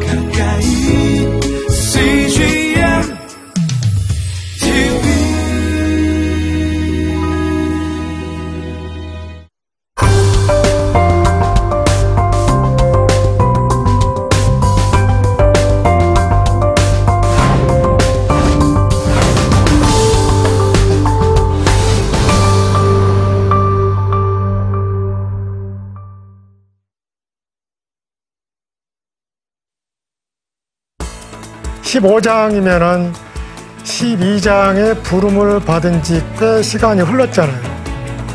[0.00, 0.21] 가까
[32.02, 33.12] 15장이면은
[33.84, 37.60] 12장의 부름을 받은 지 꽤 시간이 흘렀잖아요.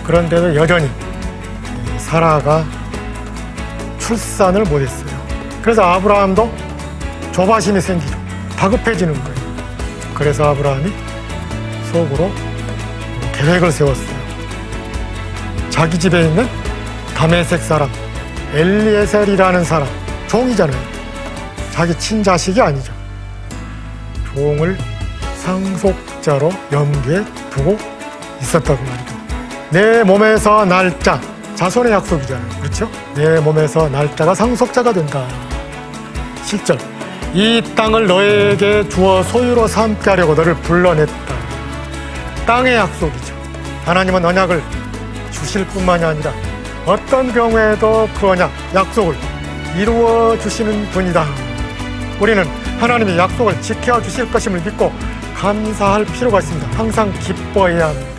[0.06, 2.64] 그런데도 여전히 이 사라가
[4.00, 5.08] 출산을 못했어요.
[5.62, 6.50] 그래서 아브라함도
[7.34, 8.16] 조바심이 생기죠.
[8.58, 9.36] 다급해지는 거예요.
[10.14, 10.92] 그래서 아브라함이
[11.92, 12.32] 속으로
[13.34, 14.18] 계획을 세웠어요.
[15.70, 16.48] 자기 집에 있는
[17.16, 17.90] 다메섹 사람
[18.54, 19.88] 엘리에셀이라는 사람
[20.28, 20.82] 종이잖아요.
[21.72, 22.97] 자기 친자식이 아니죠.
[24.38, 24.78] 종을
[25.38, 27.76] 상속자로 염두에 두고
[28.40, 29.18] 있었다고 말이죠.
[29.72, 31.20] 내 몸에서 날짜,
[31.56, 32.48] 자손의 약속이잖아요.
[32.62, 32.88] 그렇죠?
[33.16, 35.28] 내 몸에서 날짜가 상속자가 된다.
[36.44, 36.78] 실절.
[37.34, 41.14] 이 땅을 너에게 주어 소유로 삼게 하려고 너를 불러냈다.
[42.46, 43.34] 땅의 약속이죠.
[43.86, 44.62] 하나님은 언약을
[45.32, 46.32] 주실 뿐만이 아니라
[46.86, 49.16] 어떤 경우에도 그 언약, 약속을
[49.78, 51.26] 이루어 주시는 분이다.
[52.20, 54.92] 우리는 하나님의 약속을 지켜 주실 것임을 믿고
[55.36, 56.78] 감사할 필요가 있습니다.
[56.78, 58.18] 항상 기뻐해야 합니다.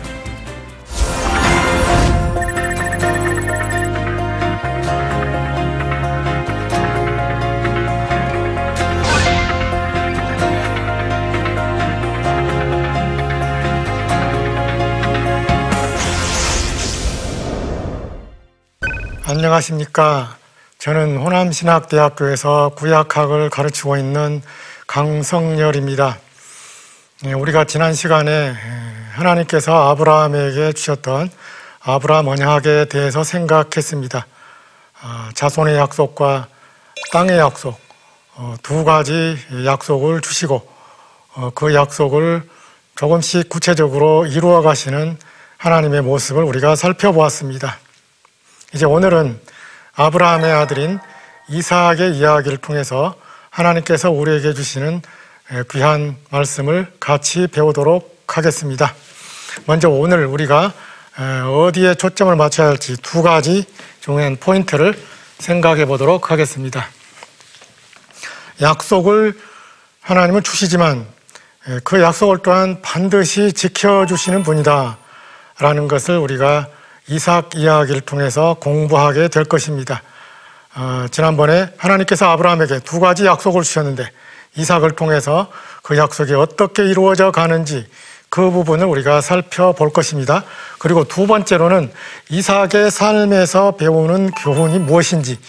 [19.25, 20.35] 안녕하십니까.
[20.79, 24.41] 저는 호남신학대학교에서 구약학을 가르치고 있는
[24.87, 26.17] 강성열입니다.
[27.25, 28.55] 예, 우리가 지난 시간에
[29.11, 31.31] 하나님께서 아브라함에게 주셨던
[31.81, 34.25] 아브라함 언약에 대해서 생각했습니다.
[35.01, 36.47] 아, 자손의 약속과
[37.11, 37.77] 땅의 약속
[38.35, 40.65] 어, 두 가지 약속을 주시고
[41.35, 42.47] 어, 그 약속을
[42.95, 45.17] 조금씩 구체적으로 이루어 가시는
[45.57, 47.77] 하나님의 모습을 우리가 살펴보았습니다.
[48.73, 49.41] 이제 오늘은
[49.99, 50.97] 아브라함의 아들인
[51.49, 53.15] 이삭의 이야기를 통해서
[53.49, 55.01] 하나님께서 우리에게 주시는
[55.71, 58.95] 귀한 말씀을 같이 배우도록 하겠습니다.
[59.65, 60.71] 먼저 오늘 우리가
[61.53, 63.65] 어디에 초점을 맞춰야 할지 두 가지
[63.99, 64.97] 중요한 포인트를
[65.39, 66.87] 생각해 보도록 하겠습니다.
[68.61, 69.37] 약속을
[69.99, 71.05] 하나님은 주시지만
[71.83, 74.97] 그 약속을 또한 반드시 지켜주시는 분이다.
[75.59, 76.69] 라는 것을 우리가
[77.09, 80.03] 이삭 이야기를 통해서 공부하게 될 것입니다.
[80.75, 84.07] 어, 지난번에 하나님께서 아브라함에게 두 가지 약속을 주셨는데
[84.55, 87.87] 이삭을 통해서 그 약속이 어떻게 이루어져 가는지
[88.29, 90.43] 그 부분을 우리가 살펴볼 것입니다.
[90.77, 91.91] 그리고 두 번째로는
[92.29, 95.39] 이삭의 삶에서 배우는 교훈이 무엇인지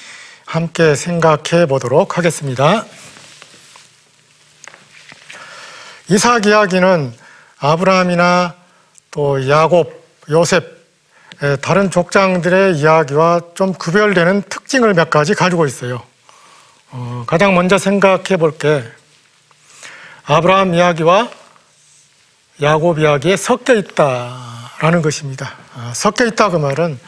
[0.47, 2.87] 함께 생각해 보도록 하겠습니다.
[6.09, 7.13] 이삭 이야기는
[7.59, 8.55] 아브라함이나
[9.11, 9.93] 또 야곱,
[10.31, 10.80] 요셉,
[11.63, 16.03] 다른 족장들의 이야기와 좀 구별되는 특징을 몇 가지 가지고 있어요.
[16.91, 18.85] 어, 가장 먼저 생각해 볼 게
[20.27, 21.29] 아브라함 이야기와
[22.63, 25.55] 야곱 이야기에 섞여 있다라는 것입니다.
[25.75, 27.01] 아, 섞여 있다 그 말은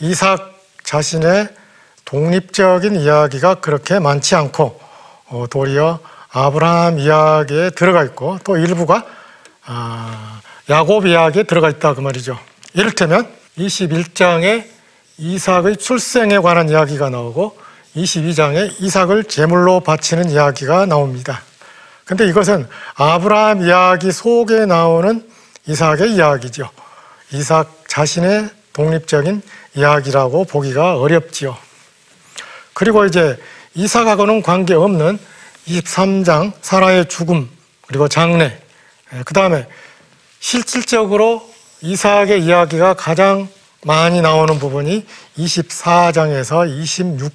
[0.00, 1.48] 이삭 자신의
[2.04, 4.80] 독립적인 이야기가 그렇게 많지 않고
[5.28, 6.00] 어, 도리어
[6.30, 9.04] 아브라함 이야기에 들어가 있고 또 일부가
[9.64, 12.38] 아, 야곱 이야기에 들어가 있다 그 말이죠.
[12.74, 14.64] 이를테면 21장에
[15.18, 17.58] 이삭의 출생에 관한 이야기가 나오고
[17.96, 21.42] 22장에 이삭을 제물로 바치는 이야기가 나옵니다.
[22.04, 25.28] 근데 이것은 아브라함 이야기 속에 나오는
[25.66, 26.70] 이삭의 이야기죠.
[27.32, 29.42] 이삭 자신의 독립적인
[29.74, 31.56] 이야기라고 보기가 어렵지요.
[32.72, 33.36] 그리고 이제
[33.74, 35.18] 이삭하고는 관계없는
[35.66, 37.50] 23장 사라의 죽음
[37.86, 38.58] 그리고 장례
[39.24, 39.66] 그 다음에
[40.40, 41.48] 실질적으로
[41.80, 43.48] 이삭의 이야기가 가장
[43.84, 45.06] 많이 나오는 부분이
[45.38, 46.68] 24장에서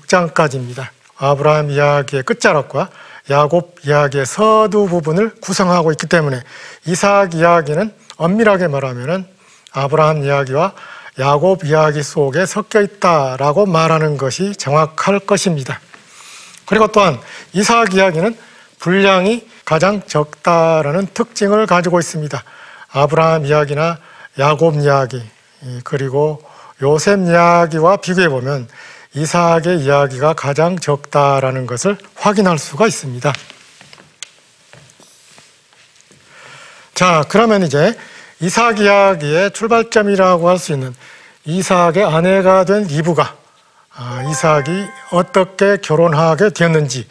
[0.04, 0.88] 26장까지입니다.
[1.18, 2.90] 아브라함 이야기의 끝자락과
[3.30, 6.42] 야곱 이야기의 서두 부분을 구성하고 있기 때문에
[6.86, 9.28] 이삭 이야기는 엄밀하게 말하면
[9.72, 10.74] 아브라함 이야기와
[11.20, 15.80] 야곱 이야기 속에 섞여 있다라고 말하는 것이 정확할 것입니다.
[16.66, 17.18] 그리고 또한
[17.54, 18.38] 이삭 이야기는
[18.80, 22.44] 분량이 가장 적다라는 특징을 가지고 있습니다.
[22.92, 24.00] 아브라함 이야기나
[24.40, 25.22] 야곱 이야기
[25.84, 26.42] 그리고
[26.82, 28.68] 요셉 이야기와 비교해 보면
[29.14, 33.32] 이삭의 이야기가 가장 적다라는 것을 확인할 수가 있습니다.
[36.96, 37.96] 자, 그러면 이제
[38.40, 40.96] 이삭 이야기의 출발점이라고 할 수 있는
[41.46, 43.36] 이삭의 아내가 된 리브가
[43.96, 47.08] 아, 이삭이 어떻게 결혼하게 되었는지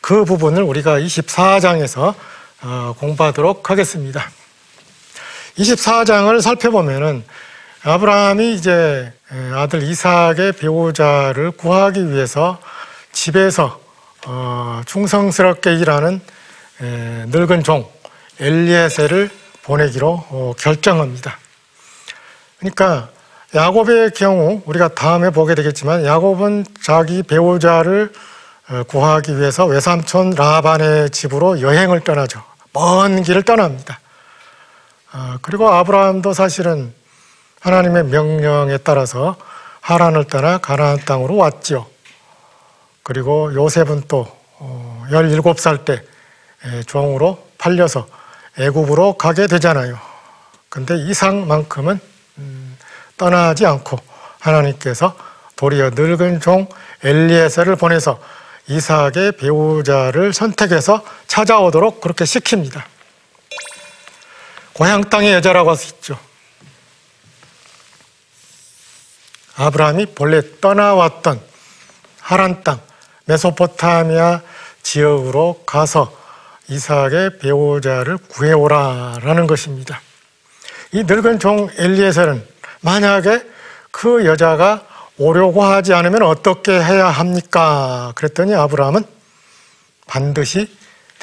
[0.00, 2.14] 그 부분을 우리가 24장에서
[2.62, 4.30] 어, 공부하도록 하겠습니다.
[5.58, 7.24] 24장을 살펴보면은
[7.82, 9.12] 아브라함이 이제
[9.54, 12.58] 아들 이삭의 배우자를 구하기 위해서
[13.12, 13.80] 집에서
[14.26, 16.20] 어, 충성스럽게 일하는
[16.80, 17.88] 늙은 종
[18.40, 19.30] 엘리에셀을
[19.62, 21.38] 보내기로 어, 결정합니다.
[22.58, 23.08] 그러니까
[23.54, 28.12] 야곱의 경우 우리가 다음에 보게 되겠지만 야곱은 자기 배우자를
[28.68, 32.42] 어, 구하기 위해서 외삼촌 라반의 집으로 여행을 떠나죠.
[32.72, 34.00] 먼 길을 떠납니다.
[35.18, 36.92] 아, 그리고 아브라함도 사실은
[37.60, 39.36] 하나님의 명령에 따라서
[39.80, 41.88] 하란을 떠나 가나안 땅으로 왔죠.
[43.02, 44.28] 그리고 요셉은 또
[45.10, 46.02] 17살 어, 때
[46.86, 48.06] 종으로 팔려서
[48.58, 49.98] 애굽으로 가게 되잖아요.
[50.68, 51.98] 근데 이상만큼은
[52.36, 52.78] 음,
[53.16, 53.98] 떠나지 않고
[54.38, 55.16] 하나님께서
[55.56, 56.68] 도리어 늙은 종
[57.02, 58.20] 엘리에셀을 보내서
[58.68, 62.95] 이삭의 배우자를 선택해서 찾아오도록 그렇게 시킵니다.
[64.76, 66.18] 고향 땅의 여자라고 할 수 있죠.
[69.56, 71.40] 아브라함이 본래 떠나왔던
[72.20, 72.78] 하란 땅,
[73.24, 74.42] 메소포타미아
[74.82, 76.14] 지역으로 가서
[76.68, 80.02] 이삭의 배우자를 구해오라라는 것입니다.
[80.92, 82.46] 이 늙은 종 엘리에셀은
[82.82, 83.48] 만약에
[83.90, 84.86] 그 여자가
[85.16, 88.12] 오려고 하지 않으면 어떻게 해야 합니까?
[88.14, 89.04] 그랬더니 아브라함은
[90.06, 90.68] 반드시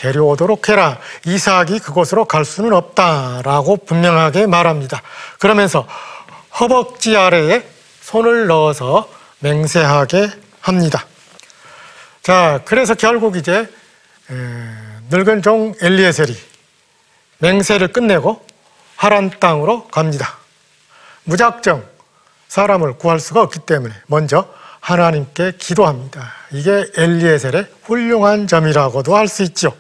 [0.04, 1.00] 데려오도록 해라.
[1.26, 5.02] 이삭이 그곳으로 갈 수는 없다라고 분명하게 말합니다.
[5.40, 5.88] 그러면서
[6.60, 7.66] 허벅지 아래에
[8.02, 9.10] 손을 넣어서
[9.40, 10.30] 맹세하게
[10.60, 11.06] 합니다.
[12.22, 13.70] 자, 그래서 결국 이제
[15.10, 16.36] 늙은 종 엘리에셀이
[17.38, 18.46] 맹세를 끝내고
[18.98, 20.38] 하란 땅으로 갑니다.
[21.24, 21.84] 무작정
[22.50, 24.48] 사람을 구할 수가 없기 때문에 먼저
[24.82, 26.34] 하나님께 기도합니다.
[26.52, 29.74] 이게 엘리에셀의 훌륭한 점이라고도 할 수 있죠.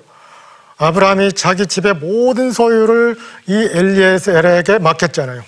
[0.77, 3.17] 아브라함이 자기 집의 모든 소유를
[3.47, 5.43] 이 엘리에셀에게 맡겼잖아요.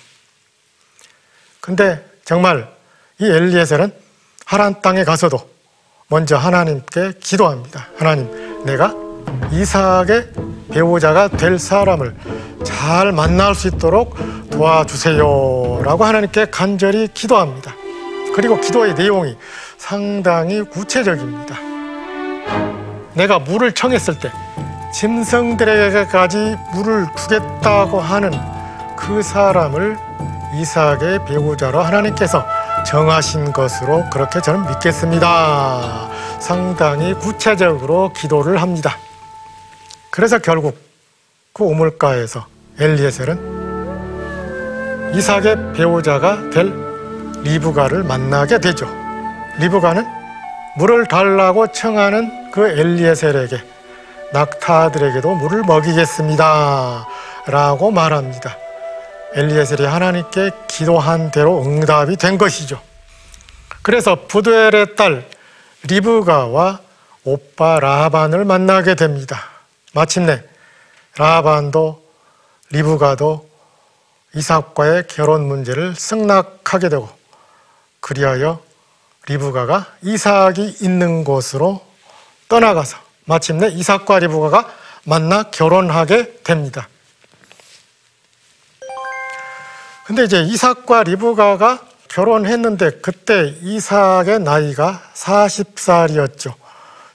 [1.60, 2.68] 근데 정말
[3.18, 3.92] 이 엘리에셀은
[4.44, 5.38] 하란 땅에 가서도
[6.08, 7.88] 먼저 하나님께 기도합니다.
[7.96, 8.94] 하나님, 내가
[9.50, 10.30] 이삭의
[10.70, 12.14] 배우자가 될 사람을
[12.64, 14.16] 잘 만날 수 있도록
[14.50, 15.82] 도와주세요.
[15.84, 17.74] 라고 하나님께 간절히 기도합니다.
[18.34, 19.36] 그리고 기도의 내용이
[19.78, 21.56] 상당히 구체적입니다.
[23.14, 24.30] 내가 물을 청했을 때
[24.96, 28.30] 짐승들에게까지 물을 주겠다고 하는
[28.96, 29.98] 그 사람을
[30.54, 32.46] 이삭의 배우자로 하나님께서
[32.86, 36.08] 정하신 것으로 그렇게 저는 믿겠습니다.
[36.40, 38.96] 상당히 구체적으로 기도를 합니다.
[40.10, 40.78] 그래서 결국
[41.52, 42.46] 그 우물가에서
[42.80, 43.56] 엘리에셀은
[45.14, 46.72] 이삭의 배우자가 될
[47.42, 48.88] 리브가를 만나게 되죠.
[49.58, 50.06] 리브가는
[50.78, 53.75] 물을 달라고 청하는 그 엘리에셀에게
[54.32, 57.06] 낙타들에게도 물을 먹이겠습니다.
[57.46, 58.56] 라고 말합니다.
[59.34, 62.80] 엘리에셀이 하나님께 기도한 대로 응답이 된 것이죠.
[63.82, 65.28] 그래서 부두엘의 딸
[65.84, 66.80] 리브가와
[67.24, 69.44] 오빠 라반을 만나게 됩니다.
[69.92, 70.42] 마침내
[71.16, 72.04] 라반도
[72.70, 73.48] 리브가도
[74.34, 77.08] 이삭과의 결혼 문제를 승낙하게 되고
[78.00, 78.60] 그리하여
[79.28, 81.84] 리브가가 이삭이 있는 곳으로
[82.48, 84.72] 떠나가서 마침내 이삭과 리브가가
[85.04, 86.88] 만나 결혼하게 됩니다.
[90.06, 96.54] 근데 이제 이삭과 리브가가 결혼했는데 그때 이삭의 나이가 40살이었죠.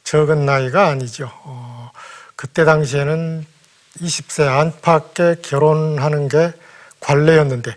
[0.04, 1.32] 적은 나이가 아니죠.
[1.44, 1.92] 어,
[2.36, 3.46] 그때 당시에는
[4.02, 6.52] 20세 안팎에 결혼하는 게
[7.00, 7.76] 관례였는데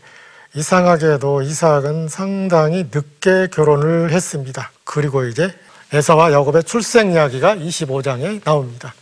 [0.55, 4.71] 이상하게도 이삭은 상당히 늦게 결혼을 했습니다.
[4.85, 5.57] 그리고 이제
[5.95, 8.93] 에서와 야곱의 출생 이야기가 25장에 나옵니다.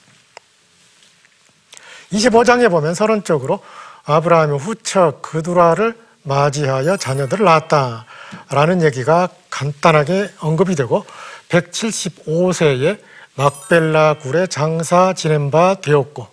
[2.12, 3.60] 25장에 보면 서론적으로
[4.04, 11.06] 아브라함이 후처 그두라를 맞이하여 자녀들을 낳았다라는 얘기가 간단하게 언급이 되고
[11.48, 12.98] 175세에
[13.36, 16.28] 막벨라 굴에 장사 지낸 바 되었고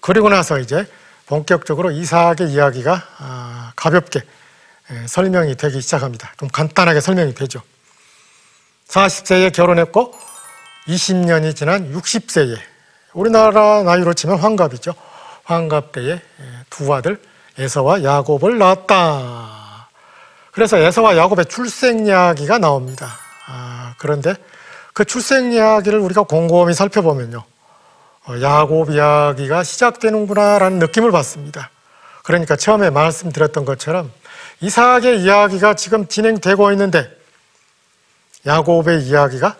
[0.00, 0.86] 그리고 나서 이제
[1.26, 4.22] 본격적으로 이삭의 이야기가 아, 가볍게
[5.06, 6.32] 설명이 되기 시작합니다.
[6.38, 7.62] 좀 간단하게 설명이 되죠.
[8.88, 10.14] 40세에 결혼했고
[10.86, 12.56] 20년이 지난 60세에
[13.12, 14.94] 우리나라 나이로 치면 환갑이죠.
[15.44, 16.20] 환갑 때에
[16.70, 17.20] 두 아들
[17.58, 19.88] 에서와 야곱을 낳았다.
[20.50, 23.08] 그래서 에서와 야곱의 출생 이야기가 나옵니다.
[23.46, 24.34] 아, 그런데
[24.92, 27.44] 그 출생 이야기를 우리가 곰곰이 살펴보면요.
[28.26, 31.70] 어, 야곱 이야기가 시작되는구나라는 느낌을 받습니다.
[32.22, 34.10] 그러니까 처음에 말씀드렸던 것처럼
[34.60, 37.10] 이삭의 이야기가 지금 진행되고 있는데
[38.46, 39.56] 야곱의 이야기가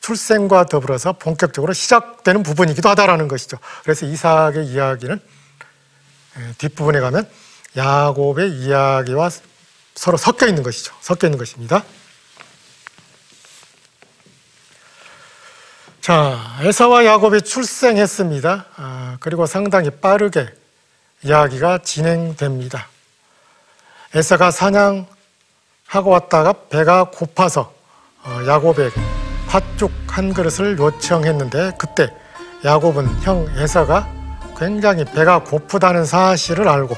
[0.00, 3.58] 출생과 더불어서 본격적으로 시작되는 부분이기도 하다라는 것이죠.
[3.82, 7.28] 그래서 이삭의 이야기는 에, 뒷부분에 가면
[7.76, 9.30] 야곱의 이야기와
[9.94, 10.92] 서로 섞여 있는 것이죠.
[11.00, 11.84] 섞여 있는 것입니다.
[16.00, 18.66] 자, 에사와 야곱이 출생했습니다.
[18.74, 20.52] 아, 그리고 상당히 빠르게
[21.22, 22.88] 이야기가 진행됩니다.
[24.12, 25.06] 에사가 사냥하고
[26.10, 27.81] 왔다가 배가 고파서 어,
[28.46, 28.94] 야곱에게
[29.48, 32.14] 팥죽 한 그릇을 요청했는데 그때
[32.64, 34.08] 야곱은 형 에사가
[34.56, 36.94] 굉장히 배가 고프다는 사실을 알고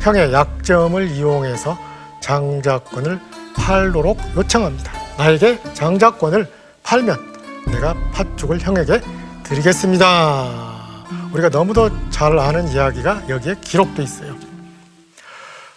[0.00, 1.78] 형의 약점을 이용해서
[2.20, 3.20] 장자권을
[3.56, 4.92] 팔도록 요청합니다.
[5.18, 6.50] 나에게 장자권을
[6.82, 7.34] 팔면
[7.66, 9.00] 내가 팥죽을 형에게
[9.42, 11.04] 드리겠습니다.
[11.32, 14.36] 우리가 너무도 잘 아는 이야기가 여기에 기록돼 있어요.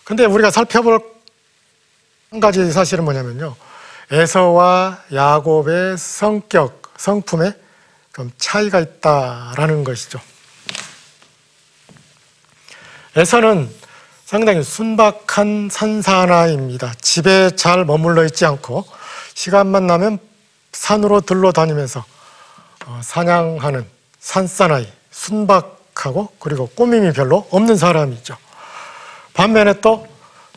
[0.04, 1.02] 근데 우리가 살펴볼
[2.32, 3.56] 한 가지 사실은 뭐냐면요.
[4.12, 7.54] 에서와 야곱의 성격, 성품에
[8.14, 10.20] 좀 차이가 있다라는 것이죠.
[13.16, 13.70] 에서는
[14.26, 16.94] 상당히 순박한 산사나이입니다.
[17.02, 18.86] 집에 잘 머물러 있지 않고
[19.36, 20.20] 시간만 나면
[20.72, 22.04] 산으로 들러 다니면서
[22.86, 23.88] 어, 사냥하는
[24.20, 28.36] 산사나이, 순박하고 그리고 꾸밈이 별로 없는 사람이죠.
[29.34, 30.08] 반면에 또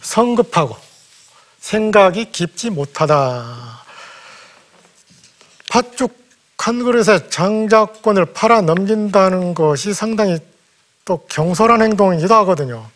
[0.00, 0.76] 성급하고
[1.62, 3.82] 생각이 깊지 못하다.
[5.70, 6.20] 팥죽
[6.58, 10.38] 한 그릇에 장자권을 팔아 넘긴다는 것이 상당히
[11.04, 12.86] 또 경솔한 행동이기도 하거든요.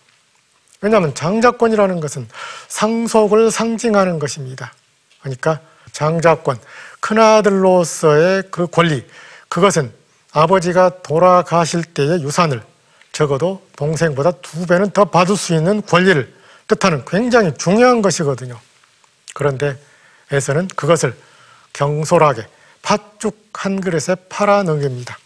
[0.80, 2.28] 왜냐하면 장자권이라는 것은
[2.68, 4.72] 상속을 상징하는 것입니다.
[5.20, 5.58] 그러니까
[5.90, 6.60] 장자권,
[7.00, 9.04] 큰아들로서의 그 권리,
[9.48, 9.92] 그것은
[10.30, 12.62] 아버지가 돌아가실 때의 유산을
[13.10, 16.35] 적어도 동생보다 두 배는 더 받을 수 있는 권리를
[16.68, 18.58] 뜻하는 굉장히 중요한 것이거든요.
[19.34, 19.78] 그런데
[20.32, 21.16] 에서는 그것을
[21.72, 22.46] 경솔하게
[22.82, 25.18] 팥죽 한 그릇에 팔아 넘깁니다.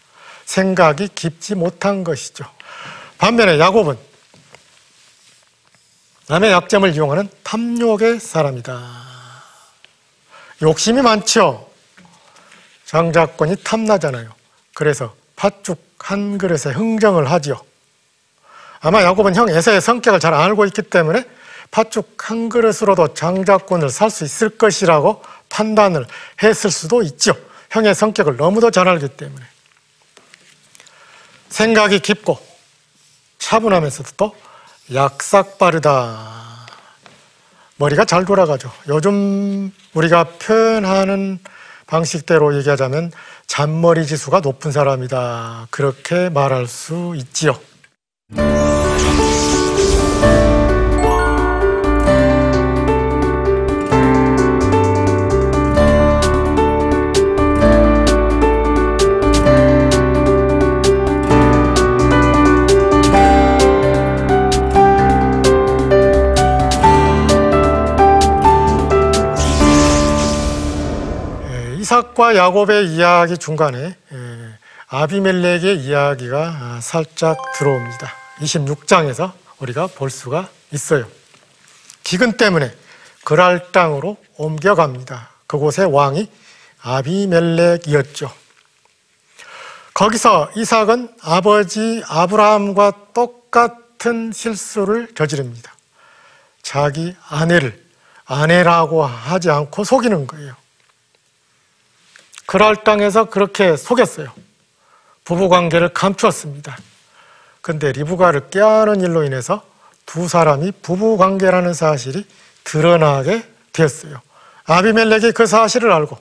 [0.45, 2.45] 생각이 깊지 못한 것이죠.
[3.17, 3.97] 반면에 야곱은
[6.27, 9.11] 남의 약점을 이용하는 탐욕의 사람이다.
[10.61, 11.69] 욕심이 많죠.
[12.85, 14.33] 장자권이 탐나잖아요.
[14.73, 17.61] 그래서 팥죽 한 그릇에 흥정을 하지요.
[18.81, 21.23] 아마 야곱은 형 에서의 성격을 잘 알고 있기 때문에
[21.69, 26.05] 팥죽 한 그릇으로도 장자권을 살 수 있을 것이라고 판단을
[26.43, 27.33] 했을 수도 있죠.
[27.69, 29.45] 형의 성격을 너무도 잘 알기 때문에.
[31.49, 32.39] 생각이 깊고
[33.37, 34.35] 차분하면서도 또
[34.93, 36.67] 약삭 빠르다.
[37.77, 38.71] 머리가 잘 돌아가죠.
[38.87, 41.39] 요즘 우리가 표현하는
[41.87, 43.11] 방식대로 얘기하자면
[43.47, 45.67] 잔머리 지수가 높은 사람이다.
[45.69, 47.59] 그렇게 말할 수 있지요.
[48.37, 48.41] 예,
[71.79, 74.17] 이삭과 야곱의 이야기 중간에 예,
[74.87, 78.20] 아비멜렉의 이야기가 아, 살짝 들어옵니다.
[78.41, 81.07] 26장에서 우리가 볼 수가 있어요.
[82.03, 82.73] 기근 때문에
[83.23, 85.29] 그랄 땅으로 옮겨갑니다.
[85.47, 86.29] 그곳의 왕이
[86.81, 88.33] 아비멜렉이었죠.
[89.93, 95.73] 거기서 이삭은 아버지 아브라함과 똑같은 실수를 저지릅니다.
[96.63, 97.83] 자기 아내를
[98.25, 100.55] 아내라고 하지 않고 속이는 거예요.
[102.45, 104.33] 그랄 땅에서 그렇게 속였어요.
[105.23, 106.77] 부부 관계를 감추었습니다.
[107.61, 109.63] 근데 리브가를 깨하는 일로 인해서
[110.05, 112.27] 두 사람이 부부 관계라는 사실이
[112.63, 114.21] 드러나게 되었어요.
[114.65, 116.17] 아비멜렉이 그 사실을 알고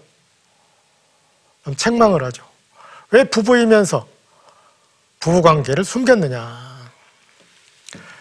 [1.64, 2.44] 좀 책망을 하죠.
[3.10, 4.06] 왜 부부이면서
[5.18, 6.70] 부부 관계를 숨겼느냐?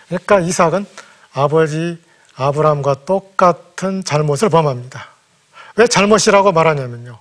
[0.08, 0.86] 그러니까 이삭은
[1.34, 2.02] 아버지
[2.36, 5.10] 아브라함과 똑같은 잘못을 범합니다.
[5.76, 7.20] 왜 잘못이라고 말하냐면요.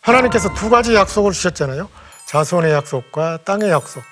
[0.00, 1.88] 하나님께서 두 가지 약속을 주셨잖아요.
[2.26, 4.02] 자손의 약속과 땅의 약속.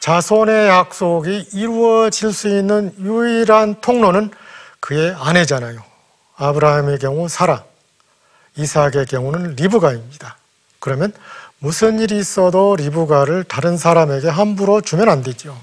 [0.00, 4.30] 자손의 약속이 이루어질 수 있는 유일한 통로는
[4.80, 5.82] 그의 아내잖아요.
[6.36, 7.64] 아브라함의 경우 사라,
[8.56, 10.36] 이삭의 경우는 리브가입니다.
[10.78, 11.12] 그러면
[11.58, 15.60] 무슨 일이 있어도 리브가를 다른 사람에게 함부로 주면 안 되죠.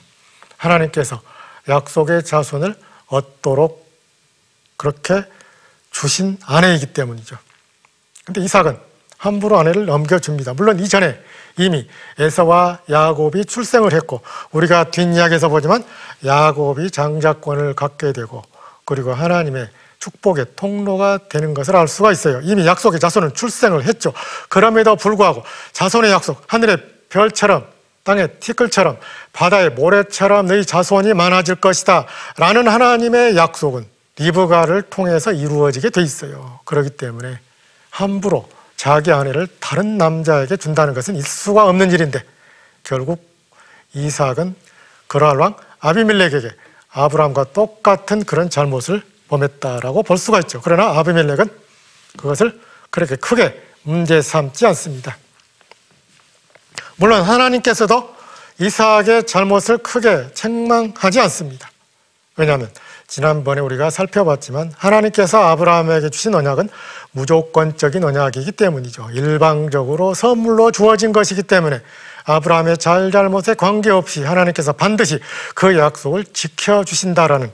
[0.57, 1.21] 하나님께서
[1.69, 2.75] 약속의 자손을
[3.07, 3.87] 얻도록
[4.77, 5.23] 그렇게
[5.91, 7.37] 주신 아내이기 때문이죠.
[8.25, 8.79] 근데 이삭은
[9.23, 10.53] 함부로 아내를 넘겨줍니다.
[10.53, 11.17] 물론 이전에
[11.57, 11.87] 이미
[12.19, 15.85] 에서와 야곱이 출생을 했고 우리가 뒷이야기에서 보지만
[16.25, 18.43] 야곱이 장자권을 갖게 되고
[18.83, 22.41] 그리고 하나님의 축복의 통로가 되는 것을 알 수가 있어요.
[22.43, 24.11] 이미 약속의 자손은 출생을 했죠.
[24.49, 26.77] 그럼에도 불구하고 자손의 약속, 하늘의
[27.07, 27.65] 별처럼
[28.03, 28.97] 땅의 티끌처럼
[29.31, 33.85] 바다의 모래처럼 너희 자손이 많아질 것이다 라는 하나님의 약속은
[34.17, 36.59] 리브가를 통해서 이루어지게 돼 있어요.
[36.65, 37.39] 그렇기 때문에
[37.89, 38.49] 함부로
[38.83, 42.21] 자기 아내를 다른 남자에게 준다는 것은 있을 수가 없는 일인데
[42.83, 43.25] 결국
[43.93, 44.55] 이삭은
[45.07, 46.51] 그랄 왕 아비멜렉에게
[46.91, 50.59] 아브라함과 똑같은 그런 잘못을 범했다라고 볼 수가 있죠.
[50.61, 51.49] 그러나 아비멜렉은
[52.17, 52.59] 그것을
[52.89, 55.17] 그렇게 크게 문제 삼지 않습니다.
[56.97, 58.13] 물론 하나님께서도
[58.59, 61.71] 이삭의 잘못을 크게 책망하지 않습니다.
[62.35, 62.69] 왜냐하면
[63.07, 66.69] 지난번에 우리가 살펴봤지만 하나님께서 아브라함에게 주신 언약은
[67.11, 69.09] 무조건적인 언약이기 때문이죠.
[69.11, 71.81] 일방적으로 선물로 주어진 것이기 때문에
[72.25, 75.19] 아브라함의 잘잘못에 관계없이 하나님께서 반드시
[75.55, 77.51] 그 약속을 지켜주신다라는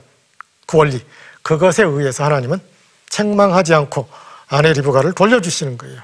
[0.66, 1.04] 그 원리,
[1.42, 2.60] 그것에 의해서 하나님은
[3.08, 4.08] 책망하지 않고
[4.48, 6.00] 아내 리브가를 돌려주시는 거예요.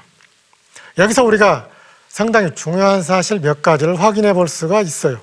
[0.97, 1.69] 여기서 우리가
[2.09, 5.19] 상당히 중요한 사실 몇 가지를 확인해 볼 수가 있어요.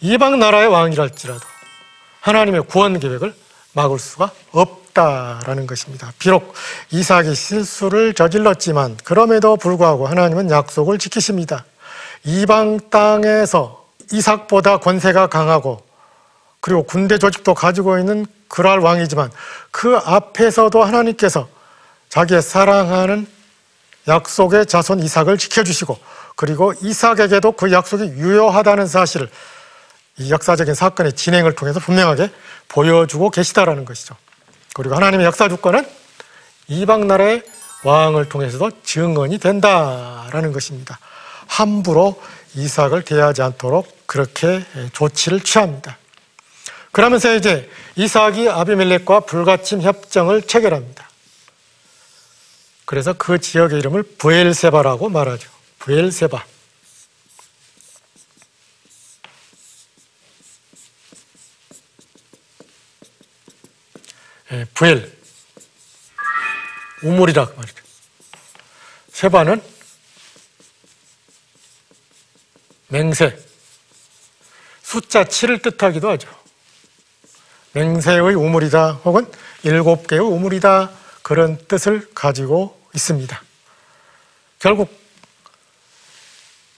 [0.00, 1.40] 이방 나라의 왕이랄지라도
[2.20, 3.34] 하나님의 구원 계획을
[3.72, 6.12] 막을 수가 없다라는 것입니다.
[6.18, 6.54] 비록
[6.90, 11.64] 이삭이 실수를 저질렀지만 그럼에도 불구하고 하나님은 약속을 지키십니다.
[12.24, 15.82] 이방 땅에서 이삭보다 권세가 강하고
[16.60, 19.30] 그리고 군대 조직도 가지고 있는 그랄 왕이지만
[19.70, 21.48] 그 앞에서도 하나님께서
[22.08, 23.26] 자기의 사랑하는
[24.08, 25.98] 약속의 자손 이삭을 지켜주시고
[26.34, 29.28] 그리고 이삭에게도 그 약속이 유효하다는 사실을
[30.18, 32.30] 이 역사적인 사건의 진행을 통해서 분명하게
[32.68, 34.16] 보여주고 계시다라는 것이죠.
[34.74, 35.86] 그리고 하나님의 역사 주권은
[36.68, 37.42] 이방 나라의
[37.84, 40.98] 왕을 통해서도 증언이 된다라는 것입니다.
[41.46, 42.20] 함부로
[42.54, 45.96] 이삭을 대하지 않도록 그렇게 조치를 취합니다.
[46.92, 51.08] 그러면서 이제 이삭이 아비멜렉과 불가침 협정을 체결합니다.
[52.84, 55.48] 그래서 그 지역의 이름을 부엘세바라고 말하죠.
[55.78, 56.42] 부엘세바.
[64.52, 65.12] 예, 부엘
[67.02, 67.82] 우물이라 그 말이죠.
[69.12, 69.62] 세바는
[72.88, 73.38] 맹세
[74.82, 76.28] 숫자 7을 뜻하기도 하죠.
[77.72, 79.30] 맹세의 우물이다 혹은
[79.62, 80.90] 일곱 개의 우물이다
[81.22, 83.42] 그런 뜻을 가지고 있습니다.
[84.58, 84.88] 결국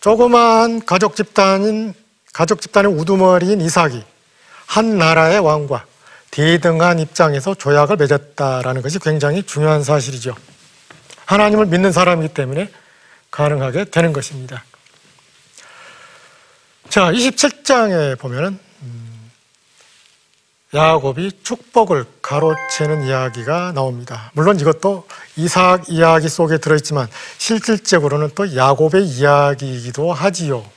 [0.01, 1.95] 조그마한 가족 집단인
[2.33, 4.05] 가족 집단의 우두머리인 이삭이
[4.67, 5.87] 한 나라의 왕과
[6.31, 10.35] 대등한 입장에서 조약을 맺었다라는 것이 굉장히 중요한 사실이죠.
[11.27, 12.71] 하나님을 믿는 사람이기 때문에
[13.31, 14.65] 가능하게 되는 것입니다.
[16.89, 19.31] 자, 27장에 보면은 음,
[20.75, 24.33] 야곱이 축복을 가로채는 이야기가 나옵니다.
[24.35, 30.69] 물론 이것도 이삭 이야기 속에 들어있지만 실질적으로는 또 야곱의 이야기이기도 하지요.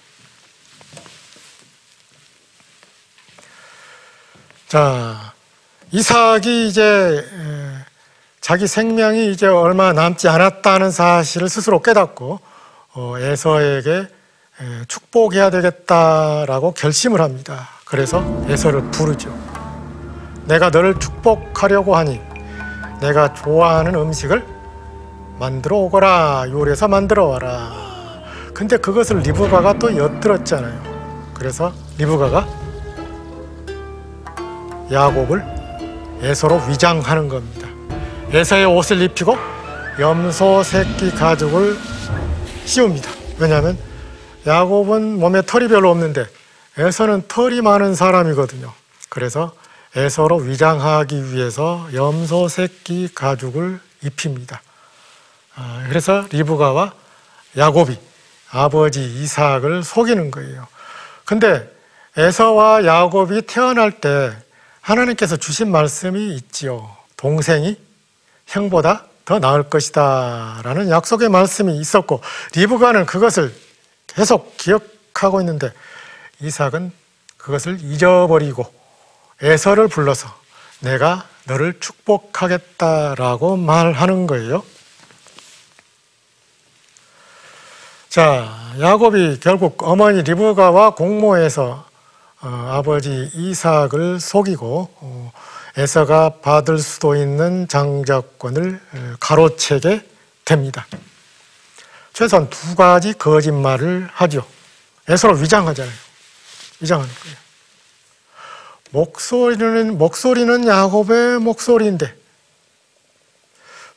[4.67, 5.32] 자,
[5.93, 7.23] 이삭이 이제
[8.41, 12.39] 자기 생명이 이제 얼마 남지 않았다는 사실을 스스로 깨닫고
[12.95, 14.07] 어, 에서에게
[14.87, 17.69] 축복해야 되겠다라고 결심을 합니다.
[17.85, 19.31] 그래서 에서를 부르죠.
[20.45, 22.19] 내가 너를 축복하려고 하니
[22.99, 24.43] 내가 좋아하는 음식을
[25.37, 26.45] 만들어 오거라.
[26.49, 27.71] 요리해서 만들어 와라.
[28.55, 31.33] 근데 그것을 리브가가 또 엿들었잖아요.
[31.35, 32.47] 그래서 리브가가
[34.91, 35.52] 야곱을
[36.23, 37.67] 에서로 위장하는 겁니다.
[38.31, 39.37] 에서의 옷을 입히고
[39.99, 41.77] 염소 새끼 가죽을
[42.65, 43.11] 씌웁니다.
[43.39, 43.77] 왜냐하면
[44.47, 46.25] 야곱은 몸에 털이 별로 없는데
[46.77, 48.71] 에서는 털이 많은 사람이거든요.
[49.09, 49.53] 그래서
[49.95, 54.61] 에서로 위장하기 위해서 염소 새끼 가죽을 입힙니다.
[55.55, 56.93] 아, 그래서 리브가와
[57.57, 57.99] 야곱이
[58.49, 60.67] 아버지 이삭을 속이는 거예요.
[61.25, 61.69] 근데
[62.17, 64.35] 에서와 야곱이 태어날 때
[64.83, 66.95] 하나님께서 주신 말씀이 있지요.
[67.15, 67.77] 동생이
[68.45, 70.59] 형보다 더 나을 것이다.
[70.63, 72.21] 라는 약속의 말씀이 있었고,
[72.55, 73.55] 리브가는 그것을
[74.07, 75.71] 계속 기억하고 있는데,
[76.41, 76.91] 이삭은
[77.37, 78.71] 그것을 잊어버리고,
[79.41, 80.27] 에서를 불러서
[80.81, 84.63] 내가 너를 축복하겠다라고 말하는 거예요.
[88.09, 91.92] 자, 야곱이 결국 어머니 리브가와 공모해서 어,
[92.45, 95.31] 아버지 이삭을 속이고 어,
[95.77, 98.79] 에서가 받을 수도 있는 장자권을
[99.19, 100.05] 가로채게
[100.45, 100.85] 됩니다.
[102.11, 104.45] 최소한 두 가지 거짓말을 하죠.
[105.09, 105.93] 에서로 위장하잖아요.
[106.79, 107.37] 위장하는 거예요.
[108.91, 112.13] 목소리는 목소리는 야곱의 목소리인데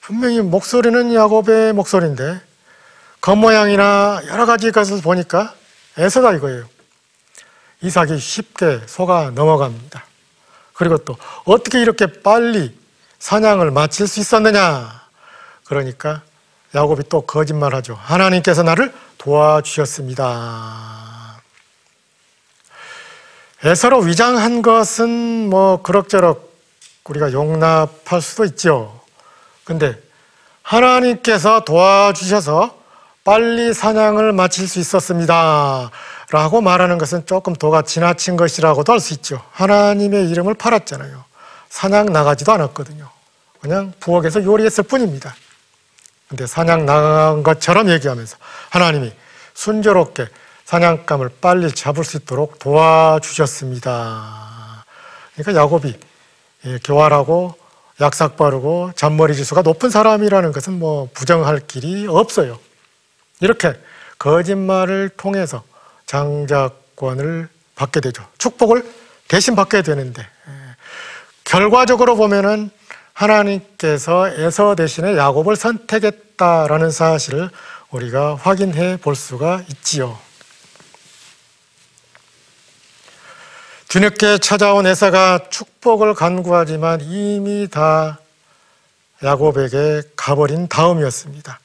[0.01, 2.41] 분명히 목소리는 야곱의 목소리인데
[3.21, 5.55] 겉모양이나 여러 가지 것을 보니까
[5.99, 6.76] 에서다 이거예요.
[7.87, 10.05] 이삭이 쉽게 속아 넘어갑니다.
[10.75, 12.77] 그리고 또 어떻게 이렇게 빨리
[13.19, 15.07] 사냥을 마칠 수 있었느냐?
[15.65, 16.23] 그러니까
[16.75, 17.95] 야곱이 또 거짓말하죠.
[17.95, 20.27] 하나님께서 나를 도와주셨습니다.
[23.65, 26.55] 에서로 위장한 것은 뭐 그럭저럭
[27.05, 29.01] 우리가 용납할 수도 있죠.
[29.65, 29.97] 근데
[30.63, 32.77] 하나님께서 도와주셔서
[33.25, 35.91] 빨리 사냥을 마칠 수 있었습니다.
[36.31, 39.43] 라고 말하는 것은 조금 도가 지나친 것이라고도 할 수 있죠.
[39.53, 41.25] 하나님의 이름을 팔았잖아요.
[41.69, 43.09] 사냥 나가지도 않았거든요.
[43.61, 45.35] 그냥 부엌에서 요리했을 뿐입니다.
[46.29, 48.37] 근데 사냥 나간 것처럼 얘기하면서
[48.71, 49.13] 하나님이
[49.55, 50.27] 순조롭게
[50.65, 54.85] 사냥감을 빨리 잡을 수 있도록 도와주셨습니다.
[55.37, 55.95] 그러니까 야곱이
[56.65, 57.55] 예, 교활하고
[58.01, 62.59] 약삭 빠르고 잔머리 지수가 높은 사람이라는 것은 뭐 부정할 길이 없어요.
[63.41, 63.75] 이렇게
[64.19, 65.63] 거짓말을 통해서
[66.07, 68.27] 장자권을 받게 되죠.
[68.39, 68.85] 축복을
[69.29, 70.53] 대신 받게 되는데 예,
[71.45, 72.71] 결과적으로 보면은
[73.13, 77.51] 하나님께서 에서 대신에 야곱을 선택했다라는 사실을
[77.91, 80.19] 우리가 확인해 볼 수가 있지요.
[83.89, 88.19] 뒤늦게 찾아온 에서가 축복을 간구하지만 이미 다
[89.23, 91.59] 야곱에게 가버린 다음이었습니다.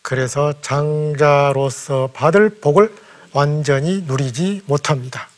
[0.00, 2.92] 그래서 장자로서 받을 복을
[3.32, 5.28] 완전히 누리지 못합니다.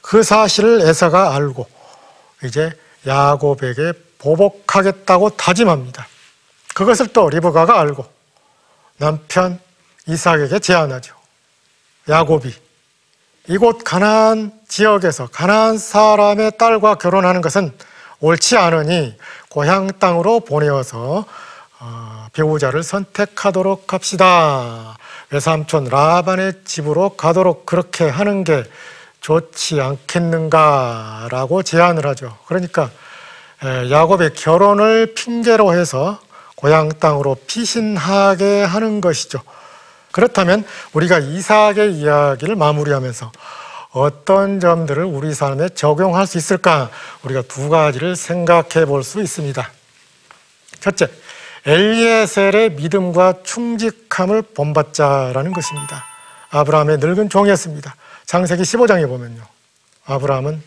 [0.00, 1.66] 그 사실을 에서가 알고
[2.44, 2.70] 이제
[3.06, 6.06] 야곱에게 보복하겠다고 다짐합니다.
[6.74, 8.06] 그것을 또 리브가가 알고
[8.98, 9.58] 남편
[10.06, 11.14] 이삭에게 제안하죠.
[12.08, 12.54] 야곱이
[13.48, 17.76] 이곳 가나안 지역에서 가나안 사람의 딸과 결혼하는 것은
[18.20, 19.16] 옳지 않으니
[19.48, 21.24] 고향 땅으로 보내어서
[21.80, 24.96] 어, 배우자를 선택하도록 합시다.
[25.32, 28.64] 외삼촌 라반의 집으로 가도록 그렇게 하는 게
[29.20, 32.36] 좋지 않겠는가라고 제안을 하죠.
[32.46, 32.90] 그러니까
[33.90, 36.20] 야곱의 결혼을 핑계로 해서
[36.56, 39.40] 고향 땅으로 피신하게 하는 것이죠.
[40.10, 43.32] 그렇다면 우리가 이삭의 이야기를 마무리하면서
[43.92, 46.90] 어떤 점들을 우리 삶에 적용할 수 있을까?
[47.22, 49.70] 우리가 두 가지를 생각해 볼 수 있습니다.
[50.80, 51.08] 첫째,
[51.66, 56.04] 엘리에셀의 믿음과 충직함을 본받자라는 것입니다.
[56.50, 57.94] 아브라함의 늙은 종이었습니다.
[58.26, 59.42] 장세기 15장에 보면요.
[60.04, 60.62] 아브라함은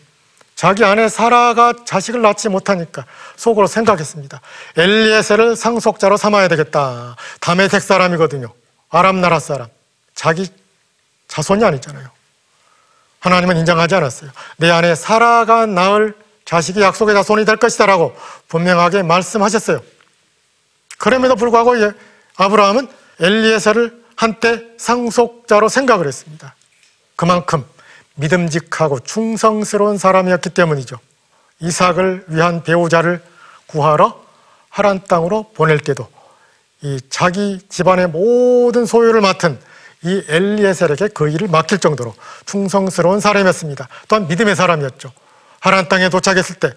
[0.54, 3.04] 자기 아내 사라가 자식을 낳지 못하니까
[3.36, 4.40] 속으로 생각했습니다.
[4.76, 7.16] 엘리에셀을 상속자로 삼아야 되겠다.
[7.40, 8.52] 다메섹 사람이거든요.
[8.88, 9.68] 아람 나라 사람.
[10.14, 10.48] 자기
[11.28, 12.08] 자손이 아니잖아요.
[13.20, 14.30] 하나님은 인정하지 않았어요.
[14.56, 16.14] 내 아내 사라가 낳을
[16.46, 18.16] 자식이 약속의 자손이 될 것이다라고
[18.48, 19.82] 분명하게 말씀하셨어요.
[20.98, 21.74] 그럼에도 불구하고
[22.36, 22.88] 아브라함은
[23.20, 26.54] 엘리에셀을 한때 상속자로 생각을 했습니다.
[27.16, 27.64] 그만큼
[28.14, 30.98] 믿음직하고 충성스러운 사람이었기 때문이죠.
[31.60, 33.22] 이삭을 위한 배우자를
[33.66, 34.24] 구하러
[34.68, 36.08] 하란 땅으로 보낼 때도
[36.82, 39.58] 이 자기 집안의 모든 소유를 맡은
[40.02, 43.88] 이 엘리에셀에게 그 일을 맡길 정도로 충성스러운 사람이었습니다.
[44.08, 45.12] 또한 믿음의 사람이었죠.
[45.60, 46.74] 하란 땅에 도착했을 때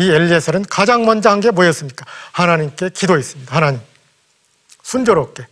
[0.00, 2.04] 이 엘리에셀은 가장 먼저 한 게 뭐였습니까?
[2.32, 3.54] 하나님께 기도했습니다.
[3.54, 3.80] 하나님,
[4.82, 5.46] 순조롭게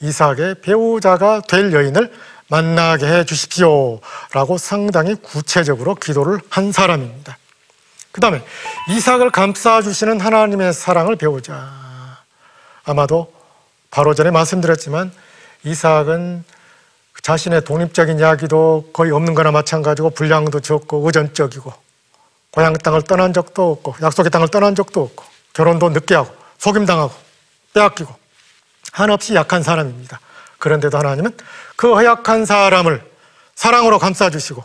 [0.00, 2.12] 이삭의 배우자가 될 여인을
[2.48, 4.00] 만나게 해 주십시오.
[4.32, 7.36] 라고 상당히 구체적으로 기도를 한 사람입니다.
[8.12, 8.42] 그 다음에
[8.90, 12.18] 이삭을 감싸주시는 하나님의 사랑을 배우자.
[12.84, 13.32] 아마도
[13.90, 15.12] 바로 전에 말씀드렸지만
[15.64, 16.44] 이삭은
[17.22, 21.87] 자신의 독립적인 이야기도 거의 없는 거나 마찬가지고 분량도 적고 의존적이고
[22.58, 27.14] 고향 땅을 떠난 적도 없고 약속의 땅을 떠난 적도 없고 결혼도 늦게 하고 속임당하고
[27.72, 28.12] 빼앗기고
[28.90, 30.18] 한없이 약한 사람입니다.
[30.58, 31.36] 그런데도 하나님은
[31.76, 33.08] 그 허약한 사람을
[33.54, 34.64] 사랑으로 감싸주시고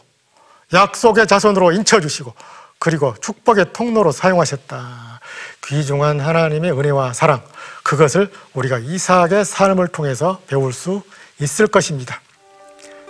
[0.74, 2.34] 약속의 자손으로 인쳐주시고
[2.80, 5.20] 그리고 축복의 통로로 사용하셨다.
[5.66, 7.44] 귀중한 하나님의 은혜와 사랑,
[7.84, 11.04] 그것을 우리가 이삭의 삶을 통해서 배울 수
[11.40, 12.20] 있을 것입니다.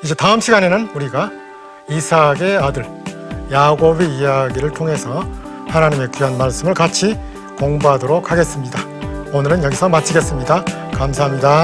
[0.04, 1.32] 이제 다음 시간에는 우리가
[1.90, 3.03] 이삭의 아들
[3.54, 5.24] 야곱의 이야기를 통해서
[5.68, 7.16] 하나님의 귀한 말씀을 같이
[7.60, 8.80] 공부하도록 하겠습니다.
[9.32, 10.66] 오늘은 여기서 마치겠습니다.
[10.96, 11.64] 감사합니다.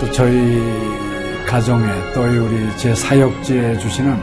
[0.00, 0.60] 또 저희
[1.46, 4.16] 가정에 또 우리 제 사역지에 주시는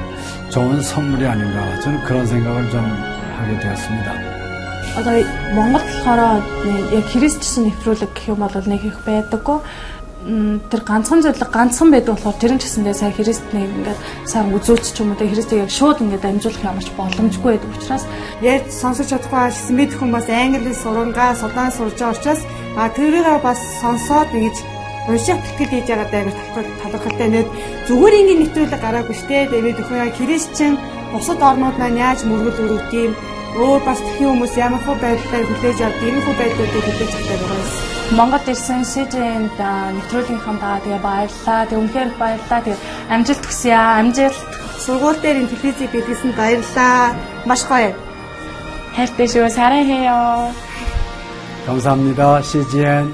[0.49, 2.82] 좋은 선물이 아닌가 저는 그런 생각을 좀
[3.38, 4.34] 하게 되었습니다.
[4.95, 5.26] одоо
[5.58, 6.19] Монгол болохоор
[6.93, 9.58] яг христчсэн нэвтрүүлэг гэх юм бол нэг их байдаггүй.
[10.30, 13.99] М, Тэр ганцхан зөвлөг ганцхан байдаг болохоор тэр нь ч гэсэндээ сайн христний ингээд
[14.30, 17.73] сайн үзүүлч ч юм уу тэ христийг яг шууд ингээд амжуулах ямар ч боломжгүй байдаг
[17.73, 18.06] учраас
[18.45, 22.41] ярьж сонсож чадахгүй гэсэн мэд хүн бас англи сурангаа судаан сурж байгаа учраас
[22.78, 24.58] а тэрийг бас сонсоод ингэж
[25.10, 26.23] уншаад тэтгэл хийж байгаа даа
[26.82, 27.47] талархалтай нэг
[27.88, 30.73] зүгээр ингээд нэвтрүүлэг гараагүй штэ тэгээд өхөө христчэн
[31.12, 33.12] бусад орнууд маань яаж мөргөл өрөвт юм
[33.62, 37.62] өөр бас тхэн хүмүүс ямар хөө байдлаар хүлээж авд ийм хөө байдлуудыг хүлээж авдаг байгаа
[37.62, 37.93] юм.
[38.17, 39.60] Монгол ирсэн СЖН-д
[39.95, 41.62] нэвтрүүлгийнхаа тэгээ баярлаа.
[41.69, 42.60] Тэг үнхээр баярлаа.
[42.65, 42.78] Тэг
[43.13, 44.02] амжилт хүсье аа.
[44.02, 44.39] Амжилт
[44.84, 47.13] сургууль дээр энэ телевизийг бидлсэн баярлалаа.
[47.45, 47.93] Маш гоё.
[48.97, 49.49] хайртай шүү.
[49.49, 50.52] 사랑해요.
[51.65, 52.41] 감사합니다.
[52.41, 53.13] CGN.